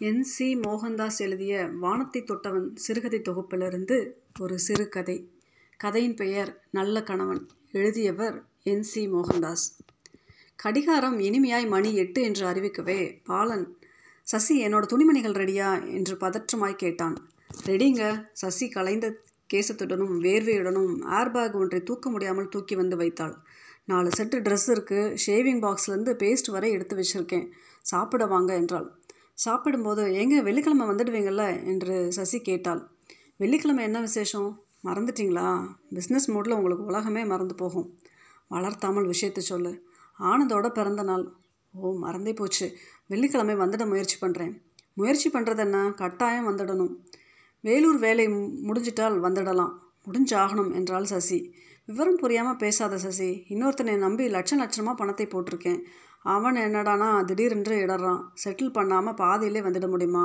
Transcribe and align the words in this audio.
N 0.00 0.22
C. 0.22 0.46
Mohandas 0.56 1.18
எழுதிய 1.18 1.66
வானத்தை 1.80 2.20
தொட்டவன் 2.22 2.66
சிறுகதை 2.74 3.20
தொகுப்பிலிருந்து 3.20 3.96
ஒரு 4.38 4.58
சிறுகதை 4.58 5.30
கதையின் 5.76 6.14
பெயர் 6.14 6.50
நல்ல 6.70 7.02
கணவன் 7.02 7.40
எழுதியவர் 7.72 8.36
என் 8.62 8.82
சி. 8.82 9.02
மோகன்தாஸ். 9.08 9.64
கடிகாரம் 10.56 11.18
இனிமையாய் 11.18 11.68
மணி 11.68 11.94
எட்டு 11.94 12.22
என்று 12.22 12.44
அறிவிக்கவே 12.46 12.98
பாலன் 13.24 13.64
சசி 14.22 14.56
என்னோட 14.66 14.86
துணிமணிகள் 14.86 15.32
ரெடியா 15.32 15.70
என்று 15.92 16.16
பதற்றமாய் 16.16 16.76
கேட்டான். 16.76 17.16
ரெடிங்க 17.66 18.28
சசி 18.32 18.68
கலைந்த 18.68 19.22
கேசத்துடனும் 19.54 20.14
வேர்வையுடனும் 20.26 20.92
ஏர்பேக் 21.20 21.58
ஒன்றை 21.62 21.82
தூக்க 21.82 22.10
முடியாமல் 22.10 22.48
தூக்கி 22.48 22.74
வந்து 22.74 22.96
வைத்தாள். 22.96 23.34
நாலு 23.84 24.10
செட்டு 24.18 24.36
ட்ரெஸ் 24.46 24.68
இருக்குது 24.68 25.16
ஷேவிங் 25.26 25.64
பாக்ஸ்லேருந்து 25.66 26.14
பேஸ்ட் 26.24 26.50
வரை 26.50 26.70
எடுத்து 26.70 26.96
வச்சுருக்கேன். 26.96 27.48
சாப்பிட 27.82 28.26
வாங்க 28.26 28.54
என்றாள். 28.54 28.88
சாப்பிடும்போது 29.38 30.14
எங்க 30.14 30.42
வெள்ளிக்கிழமை 30.42 30.84
வந்துடுவீங்கள்ல 30.86 31.64
என்று 31.64 32.12
சசி 32.12 32.38
கேட்டாள். 32.40 32.80
வெள்ளிக்கிழமை 33.36 33.84
என்ன 33.84 34.00
விசேஷம்? 34.00 34.62
மறந்துட்டீங்களா? 34.84 35.48
பிஸ்னஸ் 35.94 36.26
மூடில் 36.26 36.54
உங்களுக்கு 36.54 36.84
உலகமே 36.84 37.24
மறந்து 37.24 37.54
போகும். 37.54 37.88
வளர்த்தாமல் 38.48 39.04
விஷயத்தை 39.04 39.44
சொல்லு. 39.44 39.72
ஆனந்தோட 40.20 40.68
பிறந்த 40.68 41.02
நாள். 41.02 41.24
ஓ 41.74 41.92
மறந்தே 41.94 42.32
போச்சு. 42.32 42.66
வெள்ளிக்கிழமை 43.06 43.54
வந்துட 43.54 43.86
முயற்சி 43.86 44.16
பண்ணுறேன் 44.20 44.54
முயற்சி 44.94 45.28
பண்ணுறது 45.30 45.58
என்ன? 45.58 45.78
கட்டாயம் 45.90 46.48
வந்துடணும். 46.48 46.92
வேலூர் 47.60 47.98
வேலை 47.98 48.28
முடிஞ்சிட்டால் 48.68 49.16
வந்துடலாம். 49.20 49.72
முடிஞ்சாகணும் 50.06 50.74
என்றாள் 50.74 51.04
சசி. 51.04 51.54
விவரம் 51.86 52.16
புரியாமல் 52.16 52.56
பேசாத 52.56 52.98
சசி. 52.98 53.44
இன்னொருத்தனை 53.48 53.96
நம்பி 53.96 54.28
லட்சம் 54.28 54.60
லட்சமாக 54.60 54.94
பணத்தை 54.94 55.26
போட்டிருக்கேன். 55.26 55.80
அவன் 56.26 56.56
என்னடானா 56.56 57.24
திடீரென்று 57.24 57.86
இடறான். 57.86 58.22
செட்டில் 58.44 58.72
பண்ணாமல் 58.72 59.14
பாதியிலே 59.14 59.60
வந்துட 59.60 59.88
முடியுமா? 59.88 60.24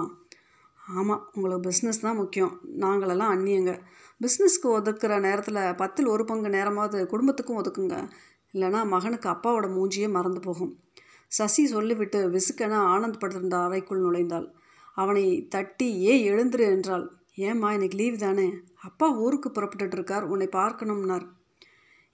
ஆமாம் 0.95 1.29
உங்களுக்கு 1.33 1.69
பிஸ்னஸ் 1.69 2.01
தான் 2.01 2.15
முக்கியம். 2.15 2.59
நாங்களெல்லாம் 2.79 3.33
அந்நியங்க. 3.33 3.79
பிஸ்னஸ்க்கு 4.21 4.71
ஒதுக்குற 4.77 5.19
நேரத்தில் 5.19 5.75
பத்தில் 5.75 6.07
ஒரு 6.07 6.25
பங்கு 6.25 6.49
நேரமாவது 6.49 7.05
குடும்பத்துக்கும் 7.05 7.59
ஒதுக்குங்க. 7.63 8.09
இல்லைனா 8.53 8.85
மகனுக்கு 8.85 9.29
அப்பாவோட 9.29 9.67
மூஞ்சியே 9.75 10.09
மறந்து 10.09 10.39
போகும். 10.39 10.79
சசி 11.27 11.65
சொல்லிவிட்டு 11.67 12.29
விசுக்கென 12.29 12.75
ஆனந்த் 12.93 13.19
படுத்திருந்த 13.19 13.57
அறைக்குள் 13.57 14.01
நுழைந்தாள். 14.01 14.47
அவனை 14.95 15.47
தட்டி 15.47 15.89
ஏ 16.05 16.29
எழுந்துரு 16.29 16.59
என்றாள். 16.59 17.05
ஏம்மா 17.35 17.73
இன்னைக்கு 17.73 17.97
லீவ் 17.97 18.17
தானே? 18.17 18.47
அப்பா 18.81 19.09
ஊருக்கு 19.11 19.49
புறப்பட்டுட்டு 19.49 19.93
இருக்கார். 19.93 20.23
உன்னை 20.23 20.47
பார்க்கணும்னார். 20.51 21.27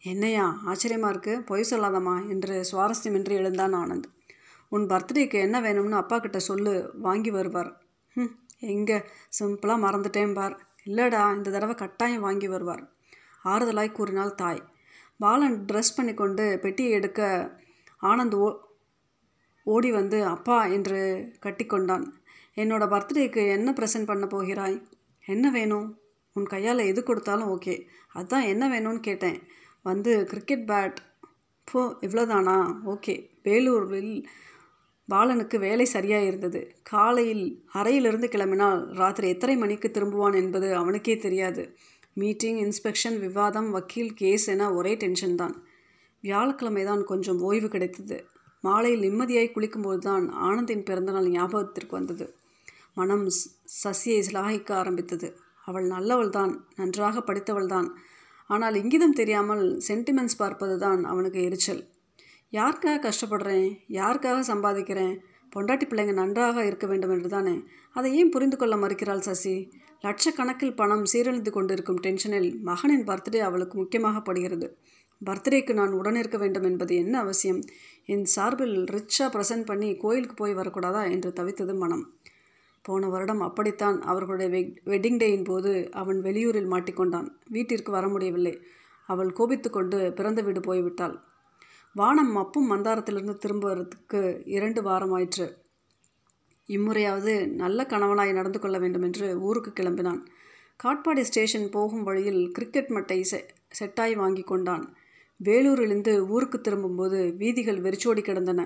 என்னையா? 0.03 0.59
ஆச்சரியமாக 0.65 1.13
இருக்குது 1.13 1.45
பொய் 1.45 1.65
சொல்லாதம்மா 1.69 2.29
என்று 2.29 2.65
சுவாரஸ்யமின்றி 2.71 3.31
எழுந்தான் 3.31 3.73
ஆனந்த். 3.73 4.03
உன் 4.69 4.85
பர்த்டேக்கு 4.87 5.33
என்ன 5.33 5.61
வேணும்னு 5.61 5.89
அப்பா 5.89 6.19
கிட்ட 6.19 6.39
சொல்லு 6.39 6.91
வாங்கி 6.93 7.31
வருவார். 7.31 7.81
ம் 8.13 8.33
எங்கே? 8.59 8.97
சிம்பிளாக 9.39 9.83
மறந்துட்டேன் 9.85 10.33
பார். 10.33 10.67
இல்லைடா 10.85 11.35
இந்த 11.35 11.51
தடவை 11.51 11.75
கட்டாயம் 11.75 12.21
வாங்கி 12.21 12.47
வருவார். 12.47 12.91
ஆறுதலாய் 13.43 13.91
கூறினாள் 13.91 14.35
தாய். 14.35 14.63
பாலன் 15.17 15.65
ட்ரெஸ் 15.71 15.95
பண்ணி 15.95 16.13
கொண்டு 16.13 16.59
பெட்டியை 16.61 16.91
எடுக்க 16.91 17.51
ஆனந்த் 18.01 18.35
ஓ 18.35 18.65
ஓடி 19.63 19.91
வந்து 19.91 20.25
அப்பா 20.25 20.65
என்று 20.65 21.31
கட்டிக்கொண்டான். 21.45 22.05
என்னோட 22.55 22.83
பர்த்டேக்கு 22.93 23.47
என்ன 23.47 23.71
ப்ரெசென்ட் 23.71 24.05
பண்ண 24.05 24.27
போகிறாய்? 24.27 24.87
என்ன 25.25 25.51
வேணும்? 25.51 25.99
உன் 26.33 26.45
கையால் 26.45 26.77
எது 26.77 27.03
கொடுத்தாலும் 27.03 27.57
ஓகே 27.57 27.87
அதான் 28.15 28.45
என்ன 28.47 28.69
வேணும்னு 28.69 28.99
கேட்டேன். 28.99 29.41
வந்து 29.89 30.11
கிரிக்கெட் 30.31 30.65
பேட் 30.71 30.97
போ 31.67 31.81
இவ்வளோதானா 32.05 32.57
ஓகே. 32.93 33.15
வேலூரில் 33.47 34.13
பாலனுக்கு 35.09 35.57
வேலை 35.65 35.85
சரியாக 35.93 36.27
இருந்தது 36.29 36.61
காலையில் 36.91 37.45
அறையிலிருந்து 37.79 38.27
கிளம்பினால் 38.33 38.79
ராத்திரி 39.01 39.27
எத்தனை 39.35 39.55
மணிக்கு 39.63 39.89
திரும்புவான் 39.95 40.35
என்பது 40.41 40.69
அவனுக்கே 40.81 41.15
தெரியாது. 41.25 41.63
மீட்டிங் 42.21 42.59
இன்ஸ்பெக்ஷன் 42.65 43.17
விவாதம் 43.25 43.69
வக்கீல் 43.75 44.11
கேஸ் 44.21 44.47
என 44.53 44.69
ஒரே 44.79 44.93
டென்ஷன் 45.03 45.37
தான். 45.41 45.55
வியாழக்கிழமை 46.23 46.83
தான் 46.89 47.03
கொஞ்சம் 47.11 47.39
ஓய்வு 47.49 47.67
கிடைத்தது. 47.75 48.17
மாலையில் 48.63 49.05
நிம்மதியாய் 49.05 49.53
குளிக்கும்போது 49.55 50.01
தான் 50.09 50.25
ஆனந்தின் 50.47 50.85
பிறந்தநாள் 50.87 51.33
ஞாபகத்திற்கு 51.35 51.93
வந்தது. 51.99 52.25
மனம் 52.99 53.25
சசியை 53.81 54.19
சிலாகிக்க 54.27 54.69
ஆரம்பித்தது. 54.81 55.27
அவள் 55.67 55.87
நல்லவள் 55.95 56.35
தான் 56.37 56.53
நன்றாக 56.79 57.21
படித்தவள் 57.29 57.71
தான் 57.75 57.87
ஆனால் 58.49 58.73
இங்கிதம் 58.73 59.17
தெரியாமல் 59.19 59.63
சென்டிமெண்ட்ஸ் 59.87 60.37
பார்ப்பது 60.37 60.79
தான் 60.79 61.03
அவனுக்கு 61.03 61.39
எரிச்சல். 61.43 61.81
யாருக்காக 62.53 62.97
கஷ்டப்படுறேன்? 63.07 63.67
யாருக்காக 63.89 64.39
சம்பாதிக்கிறேன்? 64.39 65.15
பொண்டாட்டி 65.55 65.85
பிள்ளைங்க 65.87 66.13
நன்றாக 66.13 66.65
இருக்க 66.65 66.87
வேண்டும் 66.87 67.09
என்று 67.09 67.29
தானே 67.29 67.55
அதை 67.93 68.09
ஏன் 68.15 68.29
புரிந்து 68.29 68.57
கொள்ள 68.57 68.75
மறுக்கிறாள் 68.75 69.19
சசி? 69.19 69.55
லட்சக்கணக்கில் 70.01 70.75
பணம் 70.75 71.05
சீரழிந்து 71.13 71.49
கொண்டிருக்கும் 71.49 72.01
டென்ஷனில் 72.01 72.49
மகனின் 72.61 73.05
பர்த்டே 73.07 73.39
அவளுக்கு 73.39 73.77
முக்கியமாக 73.77 74.19
படுகிறது. 74.21 74.67
பர்த்டேக்கு 75.25 75.73
நான் 75.73 75.93
உடனிருக்க 75.93 76.37
வேண்டும் 76.37 76.63
என்பது 76.63 76.95
என்ன 76.95 77.19
அவசியம்? 77.19 77.61
என் 78.05 78.25
சார்பில் 78.25 78.75
ரிச்சாக 78.85 79.29
ப்ரெசென்ட் 79.35 79.65
பண்ணி 79.65 79.95
கோயிலுக்கு 79.95 80.35
போய் 80.35 80.53
வரக்கூடாதா? 80.53 81.11
என்று 81.11 81.33
தவித்தது 81.35 81.75
மனம். 81.77 82.05
போன 82.87 83.09
வருடம் 83.09 83.41
அப்படித்தான் 83.41 83.97
அவர்களுடைய 84.01 84.49
வெக் 84.51 84.81
வெட்டிங் 84.85 85.19
டேயின் 85.21 85.43
போது 85.43 85.71
அவன் 85.91 86.19
வெளியூரில் 86.21 86.71
மாட்டிக்கொண்டான். 86.73 87.27
வீட்டிற்கு 87.49 87.91
வர 87.91 88.05
முடியவில்லை. 88.07 88.53
அவள் 89.07 89.31
கோபித்து 89.31 89.69
கொண்டு 89.69 89.99
பிறந்த 90.13 90.41
வீடு 90.41 90.59
போய்விட்டாள். 90.59 91.15
வானம் 91.93 92.31
மப்பும் 92.31 92.69
மந்தாரத்திலிருந்து 92.71 93.35
திரும்புவதற்கு 93.37 94.19
இரண்டு 94.45 94.81
வாரமாயிற்று. 94.81 95.47
இம்முறையாவது 96.67 97.33
நல்ல 97.53 97.85
கணவனாய் 97.89 98.37
நடந்து 98.39 98.59
கொள்ள 98.59 98.77
வேண்டும் 98.77 99.01
என்று 99.01 99.27
ஊருக்கு 99.39 99.71
கிளம்பினான். 99.71 100.21
காட்பாடி 100.83 101.21
ஸ்டேஷன் 101.21 101.69
போகும் 101.69 102.03
வழியில் 102.03 102.41
கிரிக்கெட் 102.51 102.89
மட்டை 102.89 103.21
செ 103.21 103.37
செட்டாய் 103.79 104.15
வாங்கி 104.15 104.43
கொண்டான். 104.43 104.85
வேலூரிலிருந்து 105.43 106.13
ஊருக்கு 106.27 106.57
திரும்பும்போது 106.61 107.19
வீதிகள் 107.37 107.81
வெறிச்சோடி 107.81 108.21
கிடந்தன. 108.21 108.61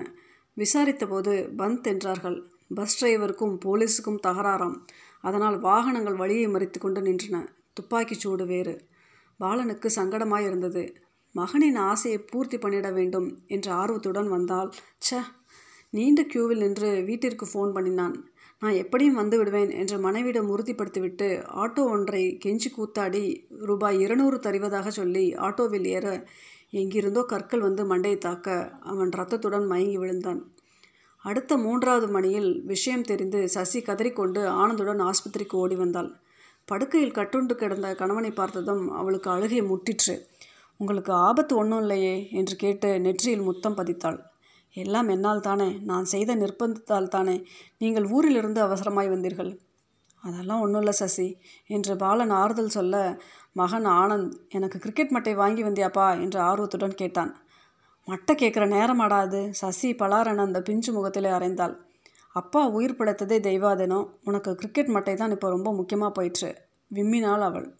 விசாரித்தபோது 0.56 1.32
பந்த் 1.58 1.88
என்றார்கள். 1.92 2.38
பஸ் 2.74 2.96
டிரைவருக்கும் 2.98 3.54
போலீஸுக்கும் 3.64 4.22
தகராறாம். 4.26 4.76
அதனால் 5.24 5.58
வாகனங்கள் 5.60 6.14
வழியை 6.14 6.46
மறித்து 6.46 6.78
கொண்டு 6.78 7.00
நின்றன. 7.00 7.36
துப்பாக்கிச் 7.72 8.22
சூடு 8.24 8.46
வேறு. 8.46 8.74
பாலனுக்கு 9.40 9.88
சங்கடமாய் 9.96 10.46
இருந்தது 10.46 10.82
மகனின் 11.34 11.78
ஆசையை 11.90 12.18
பூர்த்தி 12.30 12.56
பண்ணிட 12.58 12.92
வேண்டும் 12.92 13.28
என்ற 13.46 13.66
ஆர்வத்துடன் 13.72 14.28
வந்தால் 14.28 14.70
ச 15.10 15.20
நீண்ட 15.90 16.20
கியூவில் 16.22 16.62
நின்று 16.64 16.90
வீட்டிற்கு 17.04 17.46
ஃபோன் 17.52 17.72
பண்ணினான். 17.72 18.14
நான் 18.62 18.72
எப்படியும் 18.72 19.14
வந்து 19.14 19.36
விடுவேன் 19.38 19.70
என்று 19.70 19.96
மனைவிடம் 19.98 20.50
உறுதிப்படுத்திவிட்டு 20.54 21.28
ஆட்டோ 21.62 21.82
ஒன்றை 21.94 22.22
கெஞ்சி 22.44 22.68
கூத்தாடி 22.76 23.22
ரூபாய் 23.68 23.98
இருநூறு 24.00 24.38
தருவதாக 24.38 24.90
சொல்லி 24.90 25.24
ஆட்டோவில் 25.46 25.86
ஏற 25.86 26.06
எங்கிருந்தோ 26.70 27.22
கற்கள் 27.22 27.60
வந்து 27.60 27.84
மண்டையை 27.94 28.18
தாக்க 28.18 28.56
அவன் 28.82 29.10
ரத்தத்துடன் 29.10 29.66
மயங்கி 29.66 29.98
விழுந்தான். 29.98 30.40
அடுத்த 31.24 31.56
மூன்றாவது 31.56 32.06
மணியில் 32.08 32.50
விஷயம் 32.64 33.02
தெரிந்து 33.02 33.40
சசி 33.48 33.80
கதறிக்கொண்டு 33.80 34.40
ஆனந்துடன் 34.62 35.02
ஆஸ்பத்திரிக்கு 35.08 35.56
ஓடி 35.56 35.74
வந்தாள். 35.74 36.10
படுக்கையில் 36.68 37.16
கட்டுண்டு 37.18 37.54
கிடந்த 37.54 37.94
கணவனை 37.94 38.30
பார்த்ததும் 38.30 38.82
அவளுக்கு 38.90 39.28
அழுகை 39.30 39.60
முட்டிற்று. 39.62 40.14
உங்களுக்கு 40.80 41.12
ஆபத்து 41.12 41.56
ஒன்றும் 41.56 41.80
இல்லையே 41.80 42.14
என்று 42.30 42.56
கேட்டு 42.56 42.88
நெற்றியில் 43.00 43.42
முத்தம் 43.42 43.76
பதித்தாள். 43.76 44.18
எல்லாம் 44.76 45.08
என்னால் 45.08 45.40
தானே 45.40 45.68
நான் 45.82 46.04
செய்த 46.04 46.34
நிர்பந்தத்தால் 46.36 47.08
தானே 47.08 47.36
நீங்கள் 47.78 48.06
ஊரிலிருந்து 48.08 48.60
அவசரமாய் 48.62 49.12
வந்தீர்கள். 49.14 49.52
அதெல்லாம் 50.24 50.60
ஒன்றும் 50.60 50.80
இல்லை 50.80 50.92
சசி 50.92 51.28
என்று 51.66 51.96
பாலன் 51.96 52.30
ஆறுதல் 52.30 52.74
சொல்ல 52.78 52.96
மகன் 53.52 53.86
ஆனந்த் 54.00 54.32
எனக்கு 54.48 54.78
கிரிக்கெட் 54.78 55.14
மட்டை 55.14 55.34
வாங்கி 55.34 55.62
வந்தியாப்பா 55.64 56.06
என்று 56.20 56.40
ஆர்வத்துடன் 56.40 56.94
கேட்டான். 56.94 57.32
மட்டை 58.08 58.34
கேட்குற 58.34 58.64
நேரமாடாது 58.68 59.50
சசி 59.50 59.94
பலாரன் 59.94 60.36
அந்த 60.36 60.62
பிஞ்சு 60.62 60.92
முகத்திலே 60.92 61.30
அறைந்தாள். 61.30 61.74
அப்பா 62.32 62.66
உயிர் 62.68 62.96
படைத்ததே 62.98 63.38
தெய்வாதனம். 63.48 64.06
உனக்கு 64.24 64.54
கிரிக்கெட் 64.54 64.88
மட்டை 64.88 65.14
தான் 65.14 65.30
இப்போ 65.30 65.48
ரொம்ப 65.48 65.72
முக்கியமாக 65.72 66.12
போயிற்று. 66.12 66.50
விம்மினாள் 66.94 67.40
அவள். 67.40 67.74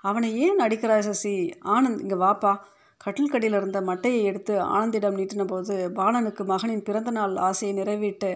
அவனை 0.00 0.38
ஏன் 0.38 0.58
அடிக்கிறாய் 0.58 0.98
சசி? 0.98 1.52
ஆனந்த் 1.64 2.00
இங்கே 2.00 2.14
வாப்பா. 2.14 2.52
கட்டில் 2.96 3.30
கடியில் 3.30 3.56
இருந்த 3.56 3.80
மட்டையை 3.80 4.22
எடுத்து 4.22 4.54
ஆனந்திடம் 4.60 5.16
நீட்டின 5.20 5.44
போது 5.46 5.92
பாலனுக்கு 5.94 6.44
மகனின் 6.44 6.82
பிறந்தநாள் 6.82 7.36
ஆசையை 7.36 7.72
நிறைவிட்டு 7.78 8.30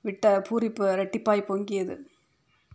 விட்ட 0.00 0.42
பூரிப்பு 0.48 0.84
ரெட்டிப்பாய் 1.00 1.48
பொங்கியது. 1.48 1.96